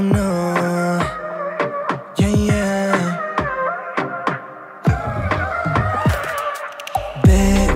[0.00, 1.00] No.
[2.16, 3.18] Yeah, yeah.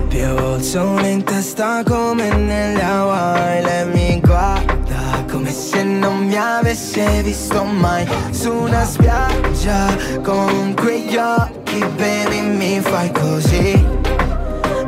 [0.07, 6.37] Bevo il sole in testa come nelle Hawaii Lei mi guarda come se non mi
[6.37, 13.85] avesse visto mai Su una spiaggia con quegli occhi Baby mi fai così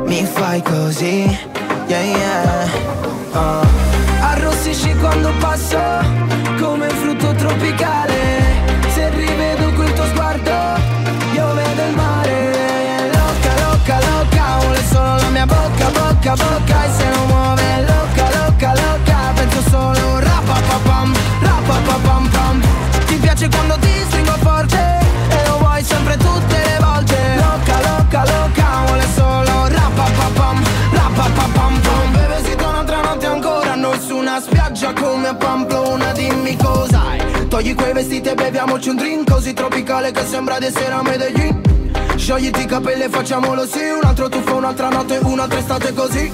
[0.06, 1.38] Mi fai così
[1.86, 2.68] Yeah yeah
[3.32, 3.66] uh.
[4.20, 6.35] Arrossisci quando passo
[7.16, 8.14] frutto tropicale.
[8.94, 10.50] Se rivedo quel tuo sguardo
[11.32, 13.10] io vedo il mare.
[13.12, 16.84] Loca, loca, loca, vuole solo la mia bocca, bocca, bocca.
[16.84, 22.62] E se non muove loca, loca, loca Penso solo rapapapam, rapapapam pam.
[23.06, 25.05] Ti piace quando ti stringo forte
[34.40, 40.10] spiaggia come a Pamplona Dimmi cos'hai Togli quei vestiti e beviamoci un drink Così tropicale
[40.10, 41.60] che sembra di essere a Medellin.
[42.16, 46.32] Sciogliti i capelli e facciamolo sì Un altro tuffo, un'altra notte, un'altra estate così.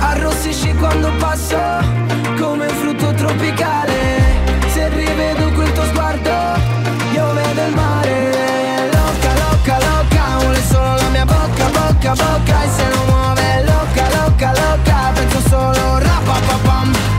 [0.00, 1.58] Arrossisci quando passo
[2.38, 3.92] Come frutto tropicale.
[4.72, 6.30] Se rivedo quel tuo sguardo
[7.12, 8.90] Io vedo il mare.
[8.92, 12.62] Loca, loca, loca Vuole solo la mia bocca, bocca, bocca.
[12.64, 17.17] E se non muove loca, loca, loca Penso solo rapapapam, rapapapam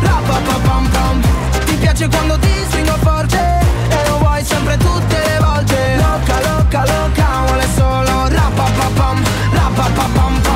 [8.99, 9.17] bam,
[9.55, 10.48] la ba ba bam.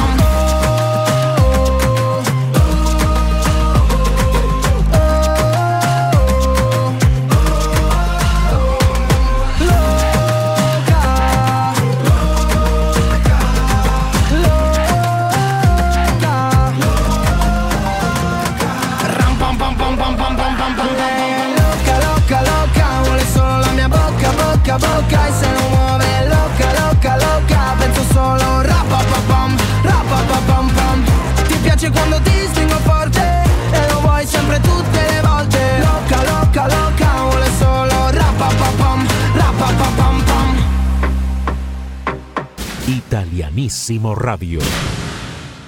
[43.13, 44.59] Italianissimo Radio.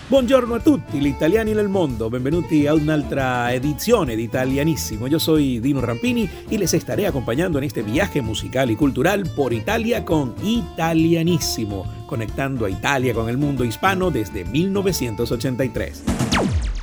[0.07, 5.05] Buongiorno a tutti gli italiani nel mondo, benvenuti a un'altra edizione de Italianissimo.
[5.05, 9.53] Yo soy Dino Rampini y les estaré acompañando en este viaje musical y cultural por
[9.53, 16.03] Italia con Italianissimo, conectando a Italia con el mundo hispano desde 1983.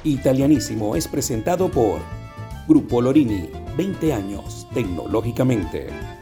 [0.05, 1.99] Italianissimo es presentado por
[2.69, 6.22] Grupo Lorini, 20 años tecnológicamente.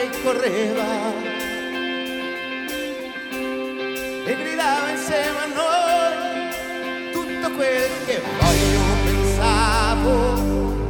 [0.00, 0.84] Che correva
[4.24, 10.14] E gridava insieme a noi Tutto quel che poi io pensavo.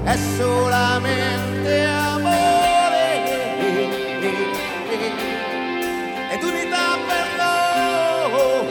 [0.05, 3.09] È solamente amore.
[6.33, 8.65] Ed unità per noi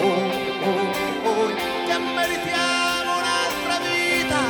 [1.88, 4.42] che meritiamo un'altra vita.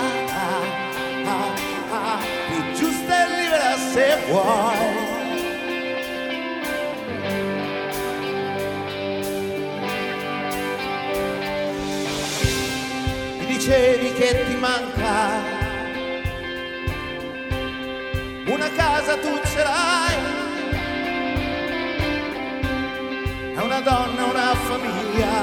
[2.48, 4.89] Più giusta e libera se vuoi
[13.69, 15.57] dicevi che ti manca
[18.48, 20.16] una casa tu ce l'hai,
[23.56, 25.38] è una donna, una famiglia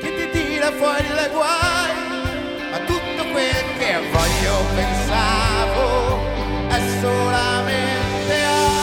[0.00, 1.94] che ti tira fuori le guai,
[2.70, 6.20] ma tutto quel che voglio pensavo
[6.68, 8.82] è solamente amore.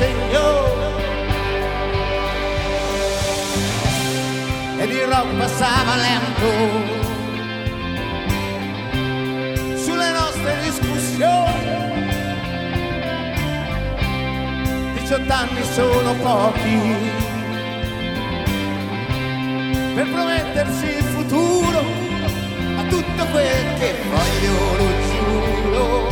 [0.00, 0.46] Segno
[4.78, 6.50] ed il rock passava lento
[9.76, 11.68] sulle nostre discussioni.
[14.94, 16.78] 18 anni sono pochi
[19.96, 21.82] per promettersi il futuro,
[22.74, 26.08] ma tutto quel che voglio, lo giuro,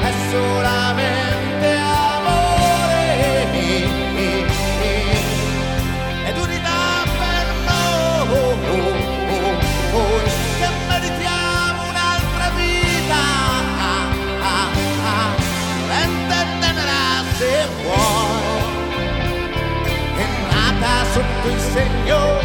[0.00, 1.97] è solamente amore.
[21.18, 22.40] Sotto il segno.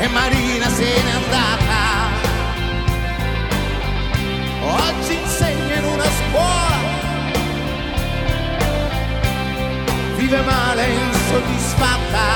[0.00, 1.80] E Marina se n'è andata,
[4.62, 6.57] oggi insegna in una scuola
[10.28, 12.26] vive male insoddisfatta.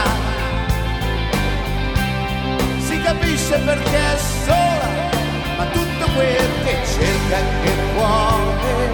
[2.78, 4.88] Si capisce perché è sola,
[5.58, 8.90] ma tutto quel che cerca e che vuole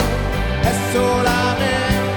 [0.62, 2.07] è solamente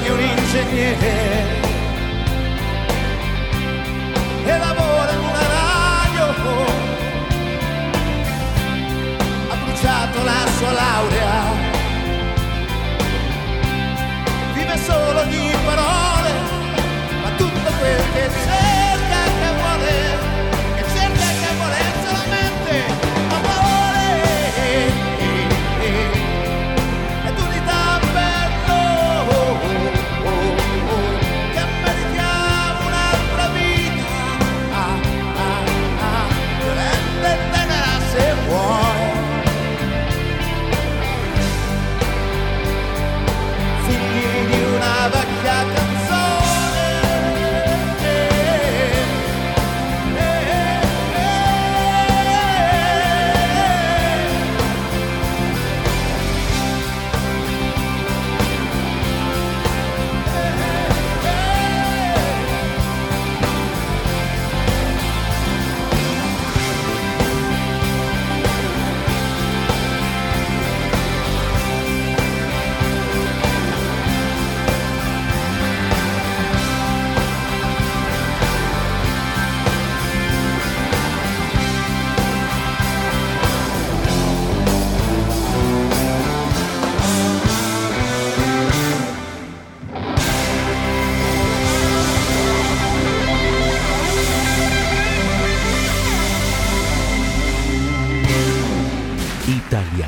[0.00, 1.60] è un ingegnere.
[4.44, 4.81] E lavora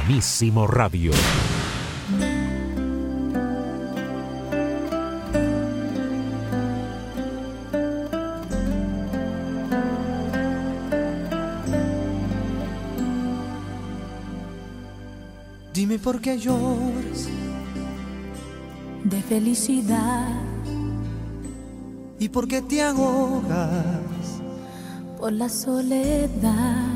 [0.07, 1.13] Radio.
[15.73, 17.31] Dime por qué lloras
[19.05, 20.29] de felicidad
[22.19, 24.43] y por qué te ahogas.
[25.19, 26.94] por la soledad.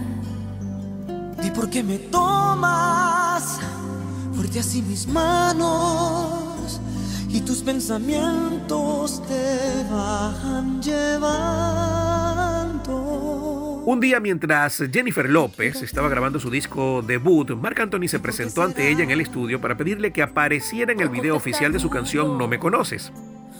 [1.59, 3.59] Di por qué me tomas
[4.33, 6.81] fuerte así mis manos
[7.29, 12.13] y tus pensamientos te van llevando.
[13.85, 18.89] Un día mientras Jennifer López estaba grabando su disco debut, Marc Anthony se presentó ante
[18.89, 22.39] ella en el estudio para pedirle que apareciera en el video oficial de su canción
[22.39, 23.13] No me conoces.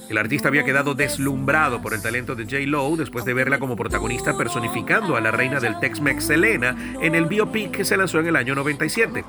[0.09, 2.61] El artista había quedado deslumbrado por el talento de J.
[2.67, 7.27] Lo después de verla como protagonista personificando a la reina del Tex-Mex Selena en el
[7.27, 9.25] biopic que se lanzó en el año 97.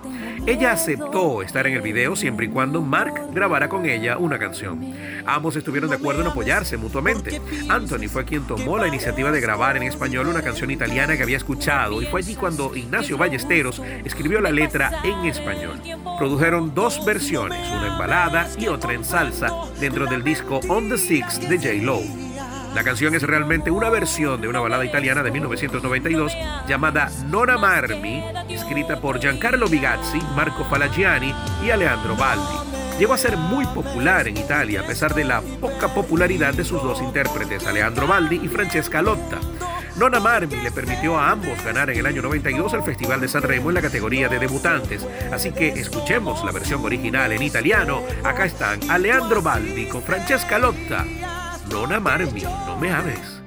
[0.47, 4.93] Ella aceptó estar en el video siempre y cuando Mark grabara con ella una canción.
[5.25, 7.41] Ambos estuvieron de acuerdo en apoyarse mutuamente.
[7.67, 11.37] Anthony fue quien tomó la iniciativa de grabar en español una canción italiana que había
[11.37, 15.81] escuchado y fue allí cuando Ignacio Ballesteros escribió la letra en español.
[16.17, 20.99] Produjeron dos versiones, una en balada y otra en salsa, dentro del disco On the
[20.99, 21.83] Six de J.
[21.83, 21.99] Lo.
[22.75, 26.31] La canción es realmente una versión de una balada italiana de 1992
[26.67, 31.33] llamada Non amarmi, escrita por Giancarlo Bigazzi, Marco Falagiani
[31.65, 32.99] y Alejandro Baldi.
[32.99, 36.83] Llegó a ser muy popular en Italia a pesar de la poca popularidad de sus
[36.83, 39.39] dos intérpretes, Alejandro Baldi y Francesca Lotta.
[39.99, 43.41] Non amarmi le permitió a ambos ganar en el año 92 el Festival de San
[43.41, 45.05] Remo en la categoría de debutantes.
[45.29, 48.03] Así que escuchemos la versión original en italiano.
[48.23, 51.03] Acá están Alejandro Baldi con Francesca Lotta.
[51.69, 53.41] Non amarmi, no me ames.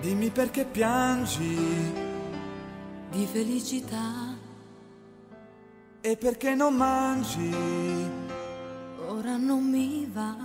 [0.00, 1.92] Dimmi perché piangi
[3.10, 4.37] di felicità.
[6.08, 7.52] E perché non mangi?
[9.08, 10.38] Ora non mi va.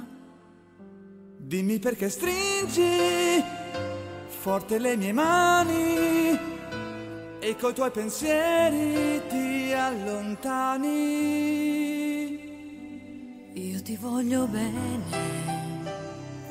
[1.38, 3.42] Dimmi perché stringi
[4.28, 6.38] forte le mie mani
[7.40, 10.90] e coi tuoi pensieri ti allontani.
[13.54, 15.22] Io ti voglio bene.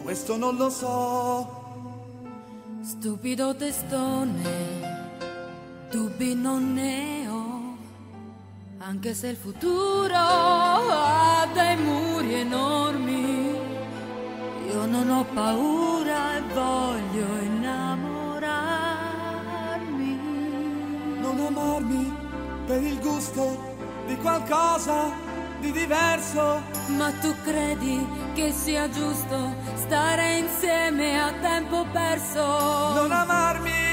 [0.03, 1.61] Questo non lo so.
[2.81, 5.21] Stupido testone,
[5.91, 7.32] dubbi non ne ho,
[8.85, 13.57] anche se il futuro ha dei muri enormi,
[14.71, 20.19] io non ho paura e voglio innamorarmi.
[21.21, 22.13] Non amarmi
[22.67, 25.13] per il gusto di qualcosa
[25.61, 26.61] di diverso.
[26.89, 32.95] Ma tu credi che sia giusto stare insieme a tempo perso?
[32.95, 33.92] Non amarmi mi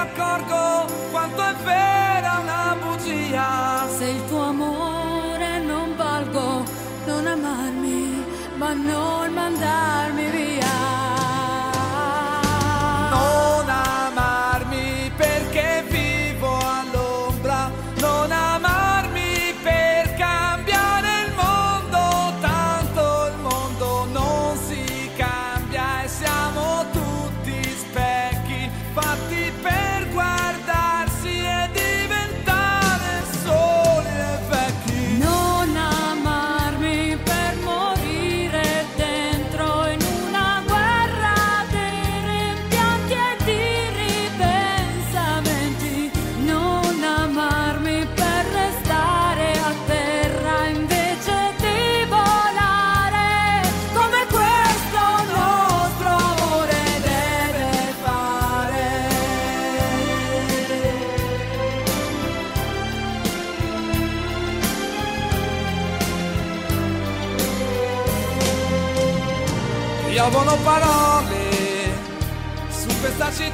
[0.00, 3.86] accorgo quanto è vera una bugia.
[3.88, 6.64] Se il tuo amore non valgo,
[7.06, 8.24] non amarmi,
[8.56, 10.99] ma non mandarmi via.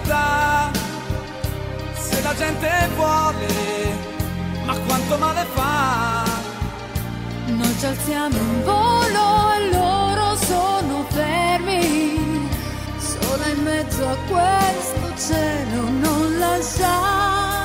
[0.06, 0.70] Città,
[1.94, 3.46] se la gente vuole,
[4.64, 6.24] ma quanto male fa.
[7.46, 12.48] Noi ci alziamo in volo e loro sono fermi,
[12.98, 17.64] solo in mezzo a questo cielo non lasciarmi.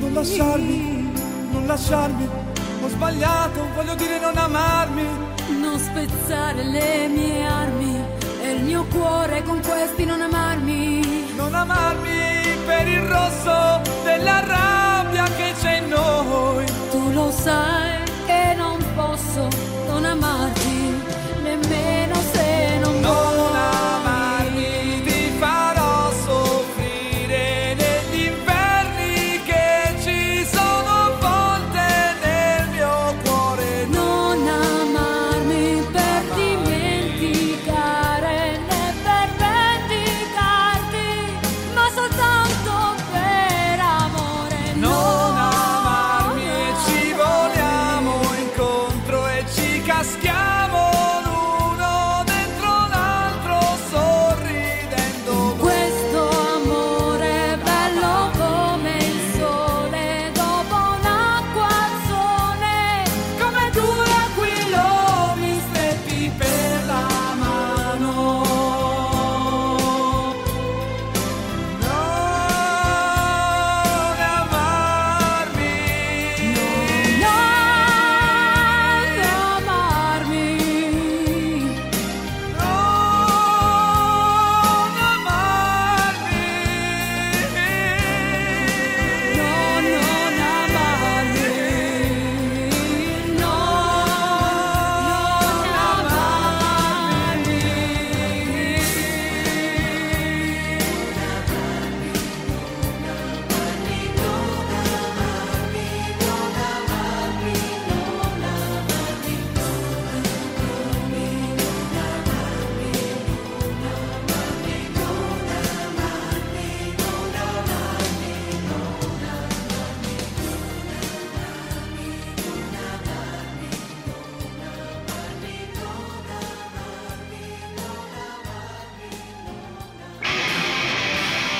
[0.00, 1.12] Non lasciarmi,
[1.50, 2.28] non lasciarmi,
[2.82, 5.26] ho sbagliato, voglio dire non amarmi.
[5.60, 8.16] Non spezzare le mie armi
[8.68, 11.32] mio cuore con questi non amarmi.
[11.34, 16.66] Non amarmi per il rosso della rabbia che c'è in noi.
[16.90, 17.96] Tu lo sai
[18.26, 19.48] che non posso
[19.86, 20.57] non amarti,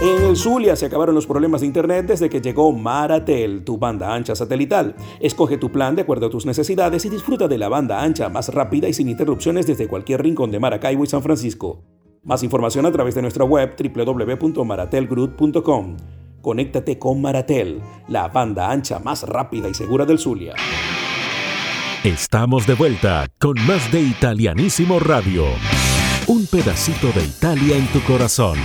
[0.00, 4.14] En el Zulia se acabaron los problemas de internet desde que llegó Maratel, tu banda
[4.14, 4.94] ancha satelital.
[5.20, 8.52] Escoge tu plan de acuerdo a tus necesidades y disfruta de la banda ancha más
[8.52, 11.82] rápida y sin interrupciones desde cualquier rincón de Maracaibo y San Francisco.
[12.24, 15.96] Más información a través de nuestra web www.maratelgroup.com.
[16.42, 20.52] Conéctate con Maratel, la banda ancha más rápida y segura del Zulia.
[22.04, 25.46] Estamos de vuelta con más de Italianísimo Radio.
[26.26, 28.58] Un pedacito de Italia en tu corazón.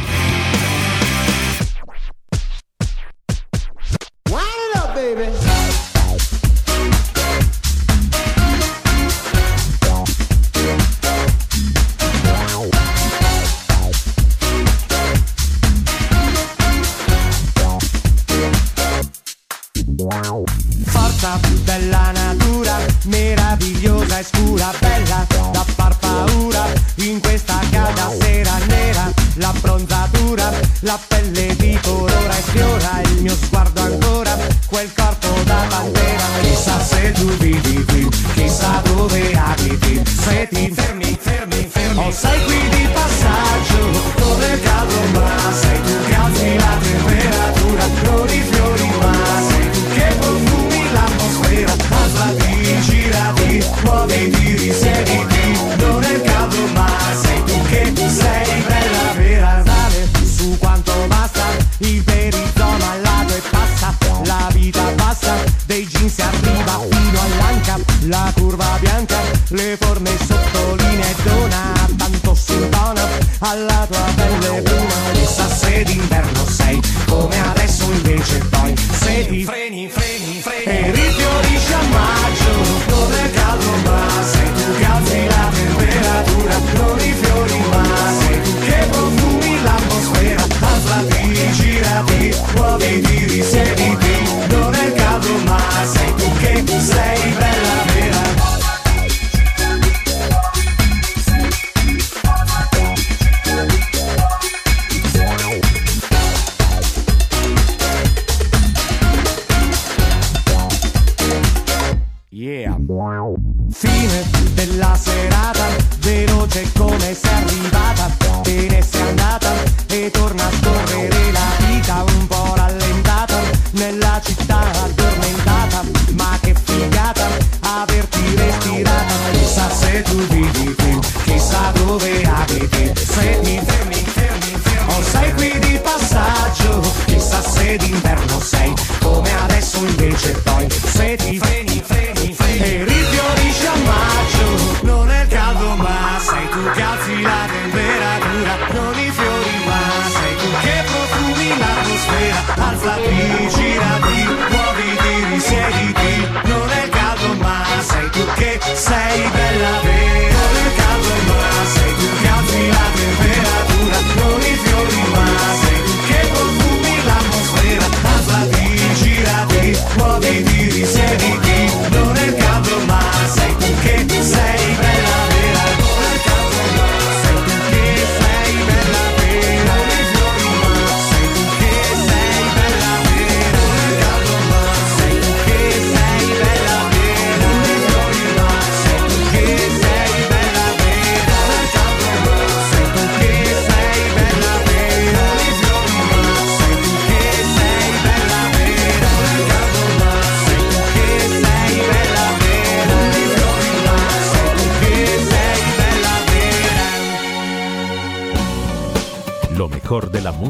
[30.92, 36.84] la pelle di colora e fiora il mio sguardo ancora quel corpo da bandera chissà
[36.84, 40.02] se tu vivi qui chissà dove abiti.
[40.06, 42.61] Se ti fermi fermi fermi o oh, sei qui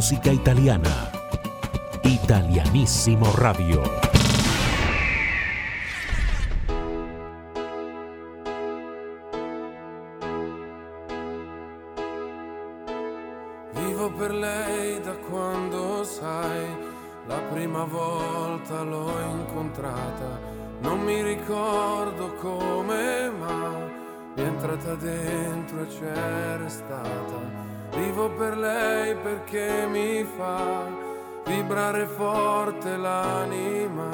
[0.02, 1.12] música italiana.
[2.02, 3.84] Italianissimo Radio.
[13.74, 16.66] Vivo per lei da quando sai,
[17.28, 20.40] la prima volta l'ho incontrata,
[20.80, 29.86] non mi ricordo come ma è entrata dentro e c'è restata Vivo per lei perché
[29.90, 30.86] mi fa
[31.46, 34.10] vibrare forte l'anima.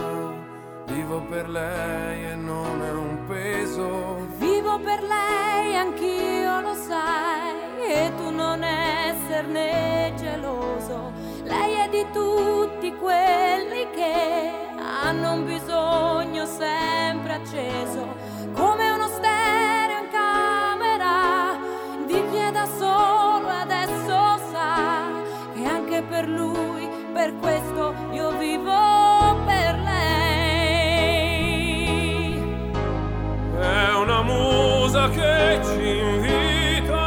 [0.86, 4.28] Vivo per lei e non è un peso.
[4.38, 7.54] Vivo per lei, anch'io lo sai,
[7.88, 11.12] e tu non esserne geloso.
[11.44, 14.52] Lei è di tutti quelli che
[15.04, 18.16] hanno un bisogno sempre acceso,
[26.18, 30.82] per lui, per questo io vivo per lei.
[33.60, 37.06] È una musa che ci invita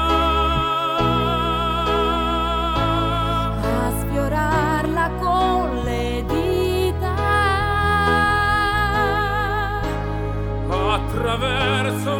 [3.58, 6.48] a sfiorarla con le dita.
[10.92, 12.19] attraverso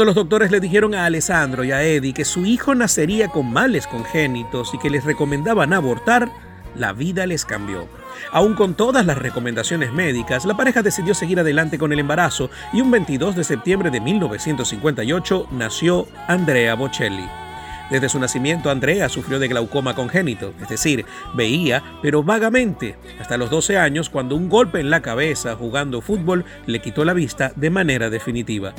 [0.00, 3.52] Cuando los doctores le dijeron a Alessandro y a Eddie que su hijo nacería con
[3.52, 6.30] males congénitos y que les recomendaban abortar,
[6.74, 7.86] la vida les cambió.
[8.32, 12.80] Aún con todas las recomendaciones médicas, la pareja decidió seguir adelante con el embarazo y
[12.80, 17.49] un 22 de septiembre de 1958 nació Andrea Bocelli.
[17.90, 23.50] Desde su nacimiento, Andrea sufrió de glaucoma congénito, es decir, veía, pero vagamente, hasta los
[23.50, 27.70] 12 años, cuando un golpe en la cabeza jugando fútbol le quitó la vista de
[27.70, 28.74] manera definitiva.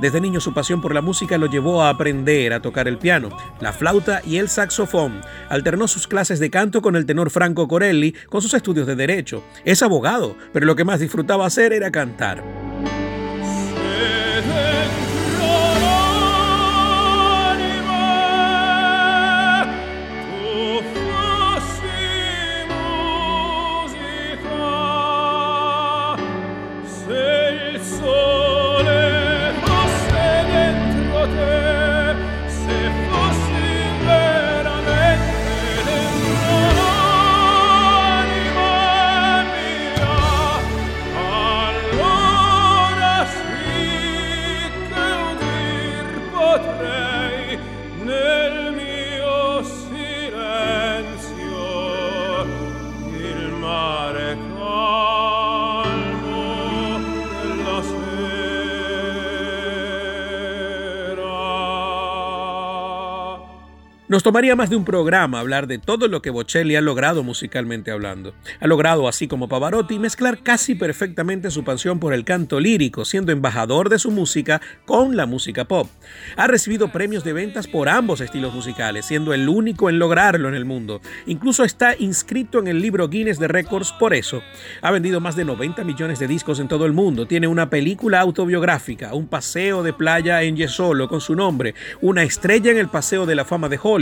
[0.00, 3.30] Desde niño su pasión por la música lo llevó a aprender a tocar el piano,
[3.60, 5.20] la flauta y el saxofón.
[5.48, 9.42] Alternó sus clases de canto con el tenor Franco Corelli con sus estudios de derecho.
[9.64, 12.69] Es abogado, pero lo que más disfrutaba hacer era cantar.
[64.10, 67.92] Nos tomaría más de un programa hablar de todo lo que Bocelli ha logrado musicalmente
[67.92, 68.34] hablando.
[68.58, 73.30] Ha logrado, así como Pavarotti, mezclar casi perfectamente su pasión por el canto lírico, siendo
[73.30, 75.88] embajador de su música con la música pop.
[76.34, 80.56] Ha recibido premios de ventas por ambos estilos musicales, siendo el único en lograrlo en
[80.56, 81.00] el mundo.
[81.26, 84.42] Incluso está inscrito en el libro Guinness de Records por eso.
[84.82, 87.28] Ha vendido más de 90 millones de discos en todo el mundo.
[87.28, 92.72] Tiene una película autobiográfica, un paseo de playa en Jesolo con su nombre, una estrella
[92.72, 93.99] en el Paseo de la Fama de Hollywood.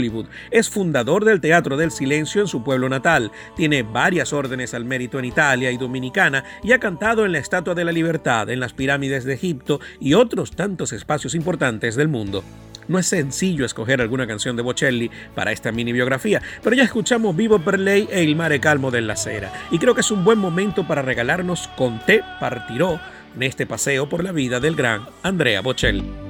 [0.51, 3.31] Es fundador del Teatro del Silencio en su pueblo natal.
[3.55, 7.75] Tiene varias órdenes al mérito en Italia y Dominicana y ha cantado en la Estatua
[7.75, 12.43] de la Libertad, en las pirámides de Egipto y otros tantos espacios importantes del mundo.
[12.87, 17.35] No es sencillo escoger alguna canción de Bocelli para esta mini biografía, pero ya escuchamos
[17.35, 20.39] Vivo per lei e Il mare calmo della sera, y creo que es un buen
[20.39, 22.99] momento para regalarnos Con te partiró
[23.35, 26.28] en este paseo por la vida del gran Andrea Bocelli.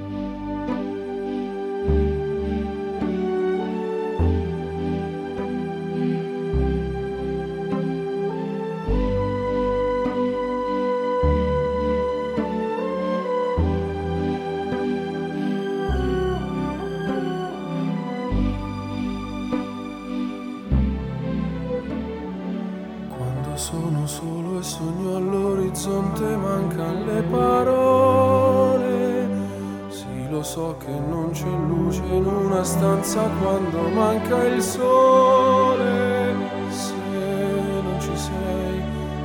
[34.62, 36.36] sole
[36.69, 38.82] se non ci sei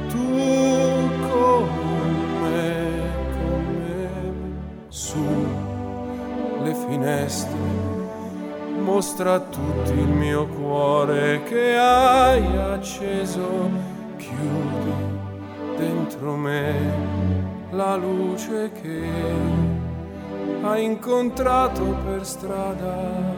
[0.09, 1.68] tu con
[2.42, 3.01] me,
[3.33, 4.09] con me.
[4.88, 5.25] Su
[6.62, 7.59] le finestre
[8.79, 13.70] mostra a tutti il mio cuore che hai acceso,
[14.16, 14.92] chiudi
[15.77, 16.75] dentro me
[17.70, 19.03] la luce che
[20.62, 23.34] hai incontrato per strada.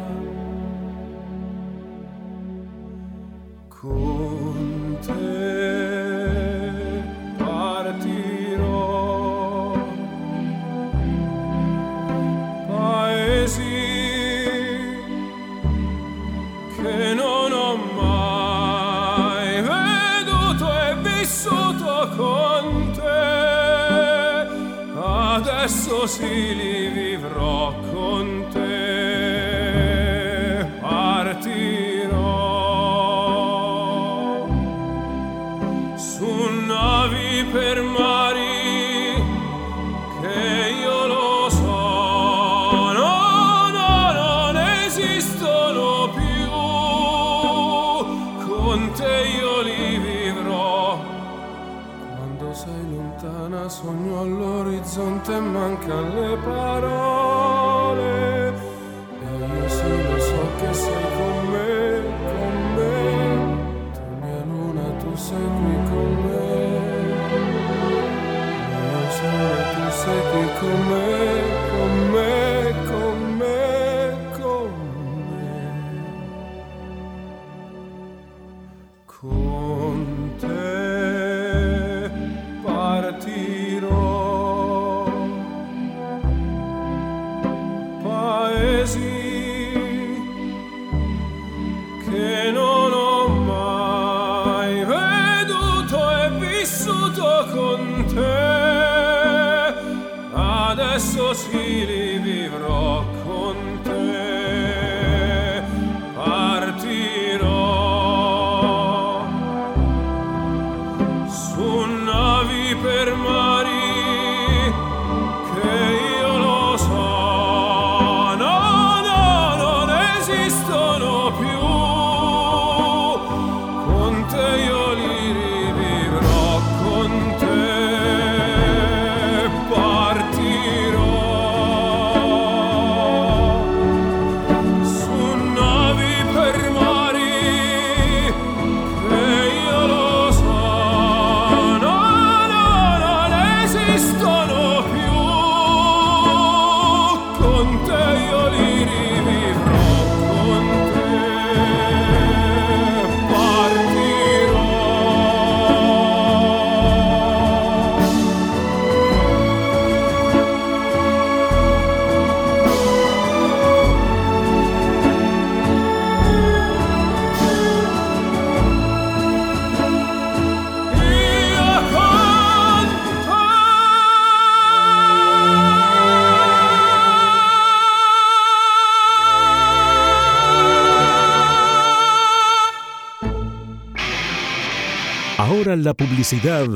[185.87, 186.67] La publicidad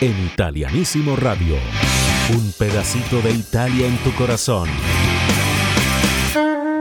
[0.00, 1.56] en Italianísimo Radio.
[2.34, 4.66] Un pedacito de Italia en tu corazón.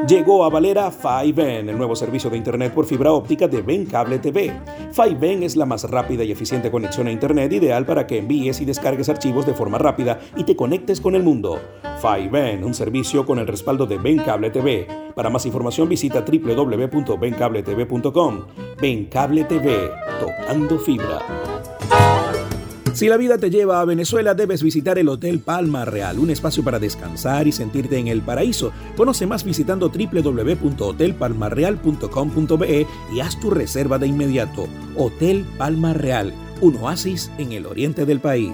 [0.08, 4.20] Llegó a Valera 5N, el nuevo servicio de Internet por fibra óptica de Ben Cable
[4.20, 4.54] TV.
[4.96, 8.66] 5N es la más rápida y eficiente conexión a Internet ideal para que envíes y
[8.66, 11.60] descargues archivos de forma rápida y te conectes con el mundo.
[12.02, 14.88] 5N, un servicio con el respaldo de Ben Cable TV.
[15.14, 18.46] Para más información visita www.bencabletv.com.
[18.80, 21.55] Ben Cable TV, tocando fibra.
[22.96, 26.64] Si la vida te lleva a Venezuela, debes visitar el Hotel Palma Real, un espacio
[26.64, 28.72] para descansar y sentirte en el paraíso.
[28.96, 34.70] Conoce más visitando www.hotelpalmarreal.com.be y haz tu reserva de inmediato.
[34.96, 38.54] Hotel Palma Real, un oasis en el oriente del país.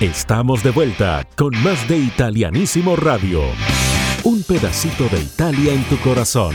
[0.00, 3.42] Estamos de vuelta con más de Italianísimo Radio.
[4.24, 6.54] Un pedacito de Italia en tu corazón.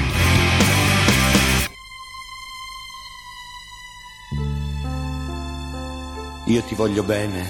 [6.48, 7.46] Io ti voglio bene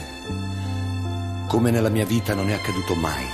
[1.47, 3.25] come nella mia vita non è accaduto mai.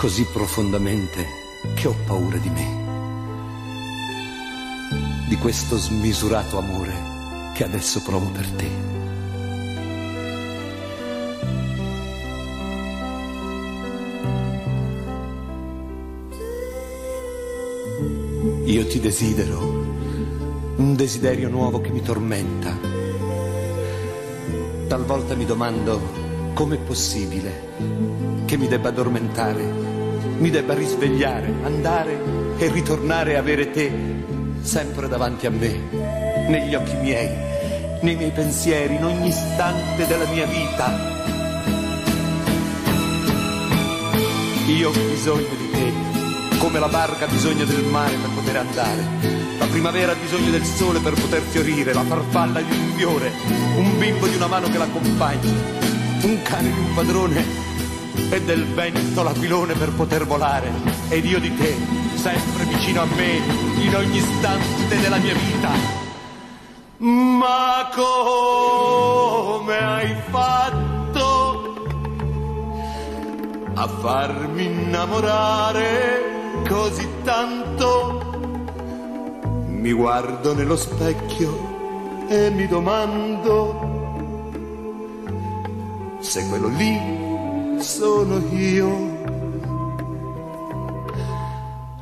[0.00, 1.24] Così profondamente
[1.76, 2.82] che ho paura di me,
[5.28, 6.92] di questo smisurato amore
[7.54, 8.93] che adesso provo per te.
[18.64, 19.58] Io ti desidero,
[20.76, 22.74] un desiderio nuovo che mi tormenta.
[24.88, 26.00] Talvolta mi domando
[26.54, 27.72] com'è possibile
[28.46, 29.62] che mi debba addormentare,
[30.38, 32.18] mi debba risvegliare, andare
[32.56, 33.92] e ritornare a avere te
[34.62, 37.28] sempre davanti a me, negli occhi miei,
[38.00, 41.12] nei miei pensieri, in ogni istante della mia vita.
[44.68, 46.14] Io ho bisogno di te
[46.58, 49.02] come la barca ha bisogno del mare poter andare.
[49.58, 53.32] La primavera ha bisogno del sole per poter fiorire, la farfalla di un fiore,
[53.76, 55.48] un bimbo di una mano che l'accompagni,
[56.22, 57.44] un cane di un padrone
[58.30, 60.70] e del vento l'aquilone per poter volare.
[61.08, 61.74] Ed io di te,
[62.14, 63.40] sempre vicino a me,
[63.78, 65.70] in ogni istante della mia vita.
[66.98, 71.86] Ma come hai fatto
[73.74, 76.34] a farmi innamorare?
[76.68, 77.53] così tanto.
[79.84, 83.92] Mi guardo nello specchio e mi domando
[86.20, 88.88] se quello lì sono io.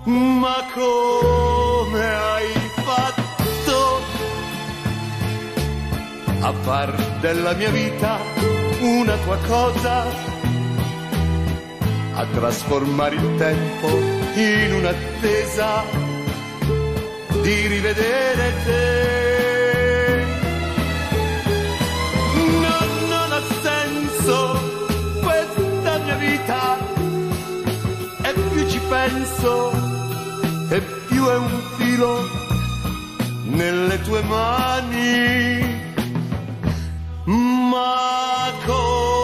[0.05, 2.53] Ma come hai
[2.85, 4.01] fatto
[6.39, 8.21] a far della mia vita
[8.81, 10.31] una tua cosa?
[12.15, 13.89] a trasformare il tempo
[14.35, 16.02] in un'attesa
[17.43, 20.25] di rivedere te.
[22.65, 22.79] No,
[23.09, 24.37] non ha senso
[25.21, 26.79] questa mia vita
[28.23, 29.73] e più ci penso
[30.71, 32.29] e più è un filo
[33.45, 35.81] nelle tue mani.
[37.25, 39.23] Ma come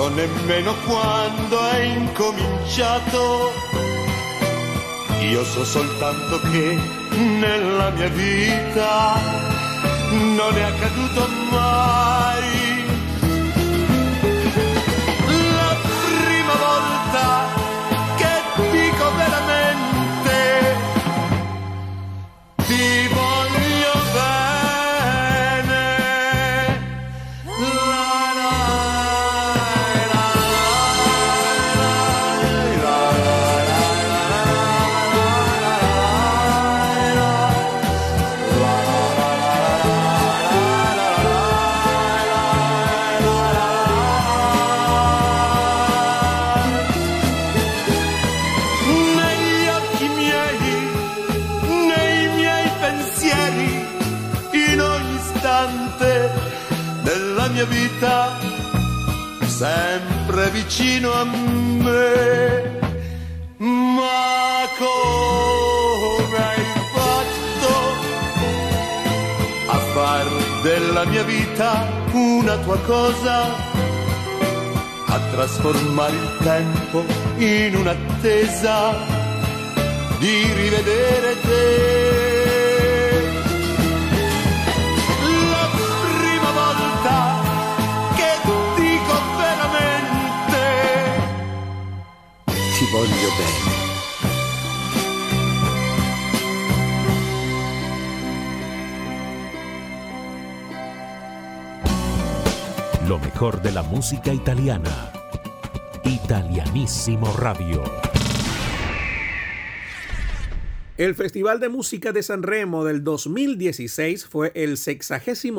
[0.00, 3.52] so nemmeno quando è incominciato.
[5.30, 6.76] Io so soltanto che
[7.16, 9.14] nella mia vita
[10.10, 12.59] non è accaduto mai
[59.60, 62.78] sempre vicino a me.
[63.58, 67.72] Ma come hai fatto
[69.66, 70.26] a far
[70.62, 73.36] della mia vita una tua cosa?
[75.08, 77.04] A trasformare il tempo
[77.36, 78.94] in un'attesa
[80.20, 82.09] di rivedere te.
[103.10, 105.10] Lo mejor de la música italiana.
[106.04, 108.09] Italianissimo Radio.
[111.00, 115.56] El Festival de Música de San Remo del 2016 fue el 66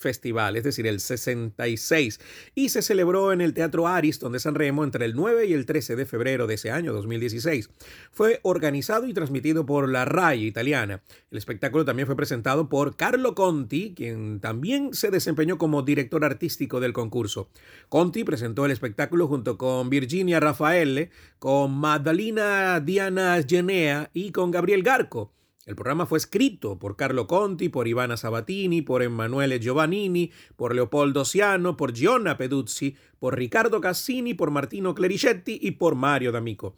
[0.00, 2.18] festival, es decir, el 66,
[2.54, 5.66] y se celebró en el Teatro Ariston de San Remo entre el 9 y el
[5.66, 7.68] 13 de febrero de ese año 2016.
[8.12, 11.02] Fue organizado y transmitido por la RAI italiana.
[11.30, 16.80] El espectáculo también fue presentado por Carlo Conti, quien también se desempeñó como director artístico
[16.80, 17.50] del concurso.
[17.90, 24.82] Conti presentó el espectáculo junto con Virginia Raffaele, con Maddalena Diana Genea y con Gabriel
[24.82, 25.32] Garco.
[25.66, 31.24] El programa fue escrito por Carlo Conti, por Ivana Sabatini, por Emanuele Giovannini, por Leopoldo
[31.24, 36.76] Ciano, por Gionna Peduzzi, por Ricardo Cassini, por Martino Clericetti y por Mario D'Amico.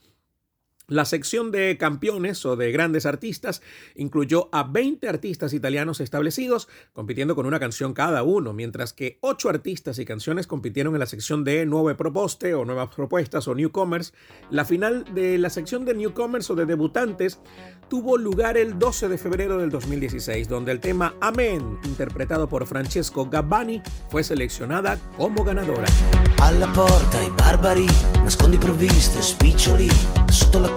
[0.93, 3.62] La sección de campeones o de grandes artistas
[3.95, 9.49] incluyó a 20 artistas italianos establecidos, compitiendo con una canción cada uno, mientras que 8
[9.49, 14.12] artistas y canciones compitieron en la sección de Nueve Proposte o Nuevas Propuestas o Newcomers.
[14.51, 17.40] La final de la sección de Newcomers o de debutantes
[17.88, 23.30] tuvo lugar el 12 de febrero del 2016, donde el tema Amen, interpretado por Francesco
[23.30, 23.80] Gabbani,
[24.11, 25.86] fue seleccionada como ganadora.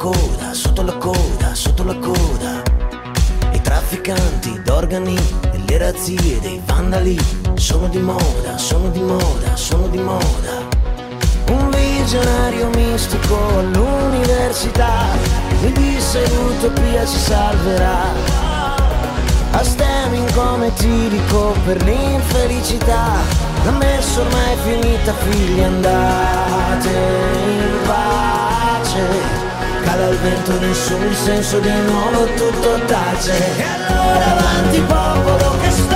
[0.05, 2.61] Coda, sotto la coda, sotto la coda.
[3.53, 5.17] I trafficanti d'organi
[5.51, 7.17] e le razzie dei vandali
[7.55, 10.61] sono di moda, sono di moda, sono di moda.
[11.47, 15.07] Un visionario mistico all'università
[15.61, 18.03] mi disse l'utopia ci salverà.
[19.53, 23.13] A stemming come tirico per l'infelicità
[23.63, 29.44] L'ha messo ormai finita figli andate in pace
[29.85, 33.33] cala il vento, nessun senso di nuovo tutto tace.
[33.57, 35.94] E allora avanti popolo che spera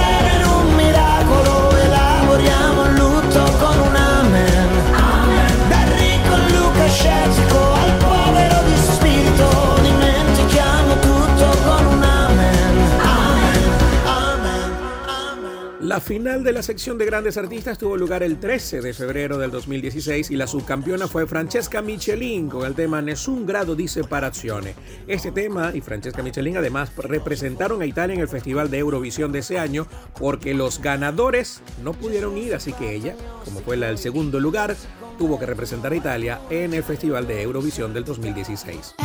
[15.99, 19.51] La final de la sección de grandes artistas tuvo lugar el 13 de febrero del
[19.51, 24.75] 2016 y la subcampeona fue Francesca Michelin con el tema Nessun grado di separazione.
[25.07, 29.39] Este tema y Francesca Michelin además representaron a Italia en el Festival de Eurovisión de
[29.39, 29.87] ese año
[30.17, 34.77] porque los ganadores no pudieron ir, así que ella, como fue la del segundo lugar,
[35.17, 38.95] tuvo que representar a Italia en el Festival de Eurovisión del 2016.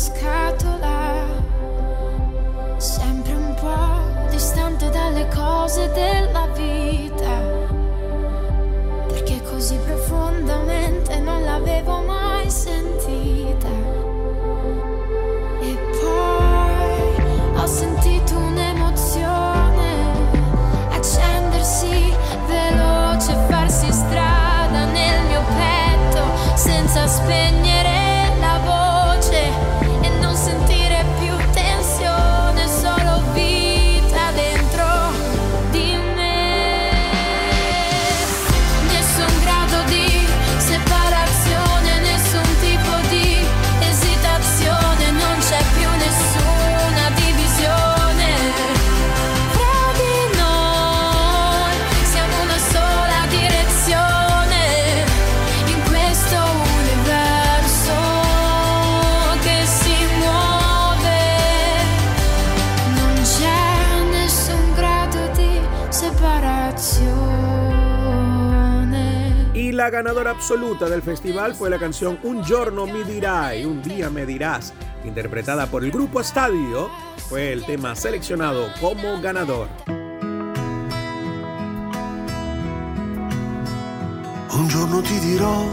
[0.00, 1.26] Scatola,
[2.78, 7.36] sempre un po' distante dalle cose della vita.
[9.08, 13.68] Perché così profondamente non l'avevo mai sentita.
[15.60, 19.88] E poi ho sentito un'emozione
[20.92, 22.10] accendersi
[22.46, 27.59] veloce, farsi strada nel mio petto senza spegnere
[69.90, 74.24] la ganadora absoluta del festival fue la canción Un giorno mi dirai, un día me
[74.24, 74.72] dirás,
[75.04, 76.88] interpretada por el grupo Stadio,
[77.28, 79.66] fue el tema seleccionado como ganador.
[84.52, 85.64] Un giorno ti dirò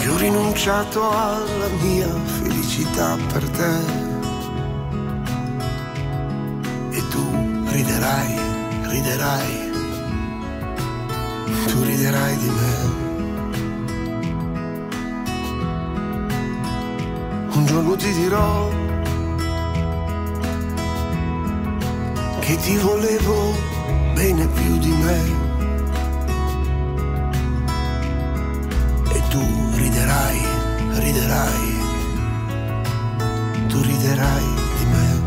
[0.00, 3.74] che ho rinunciato alla mia felicità per te.
[6.90, 7.24] E tu
[7.70, 8.36] riderai,
[8.88, 9.61] riderai,
[11.66, 13.00] tu riderai di me.
[17.54, 18.70] Un giorno ti dirò
[22.40, 23.54] che ti volevo
[24.14, 25.20] bene più di me.
[29.12, 29.44] E tu
[29.74, 30.40] riderai,
[30.94, 31.76] riderai,
[33.68, 34.44] tu riderai
[34.78, 35.20] di me.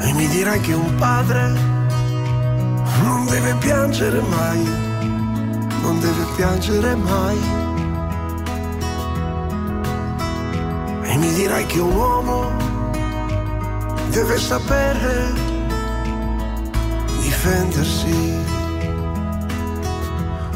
[0.00, 1.75] E mi dirai che un padre
[3.16, 4.62] non deve piangere mai,
[5.80, 7.38] non deve piangere mai.
[11.02, 12.50] E mi dirai che un uomo
[14.10, 15.32] deve sapere
[17.22, 18.34] difendersi.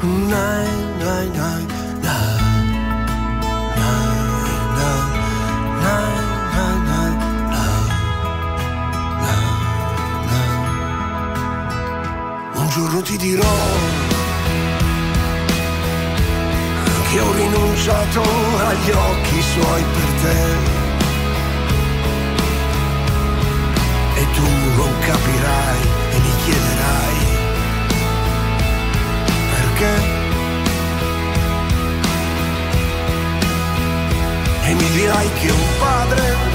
[0.03, 1.67] Nai, nai, nai,
[2.01, 2.40] nai.
[12.71, 13.57] Giorno ti dirò
[17.11, 20.79] che ho rinunciato agli occhi suoi per te.
[24.21, 25.81] e tu non capirai
[26.13, 27.19] e mi chiederai
[29.55, 30.19] perché.
[34.69, 36.51] E mi dirai che un padre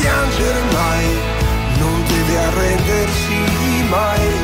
[0.00, 1.06] piangere mai,
[1.78, 3.34] non deve arrendersi
[3.88, 4.37] mai.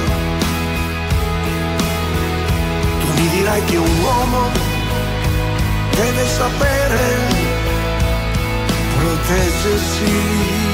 [3.34, 4.50] Dirai che un uomo
[5.96, 7.02] deve sapere
[8.96, 10.73] proteggersi.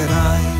[0.00, 0.59] could I?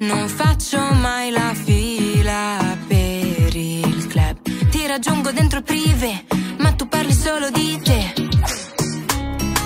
[0.00, 4.38] Non faccio mai la fila per il club.
[4.70, 6.24] Ti raggiungo dentro prive,
[6.58, 8.12] ma tu parli solo di te.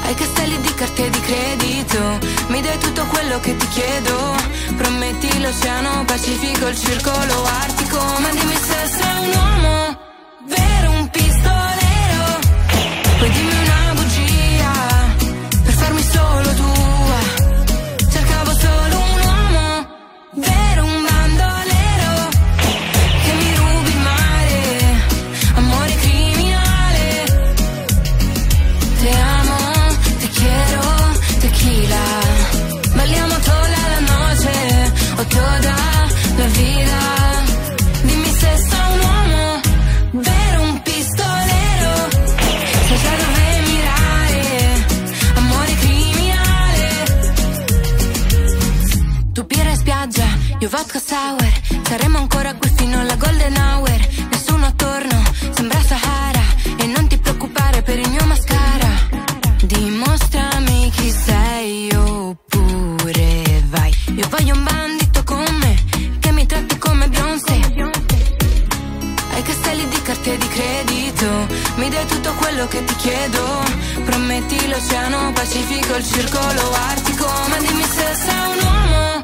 [0.02, 4.34] Ai castelli di carte di credito, mi dai tutto quello che ti chiedo.
[4.76, 9.98] Prometti l'oceano Pacifico, il circolo artico, ma dimmi se sei un uomo,
[72.54, 73.62] quello che ti chiedo.
[74.04, 77.26] Prometti l'oceano Pacifico, il circolo artico.
[77.48, 79.23] Ma dimmi se sei un uomo